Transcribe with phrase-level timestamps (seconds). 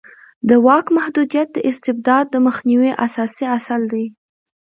[0.49, 4.05] د واک محدودیت د استبداد د مخنیوي اساسي اصل دی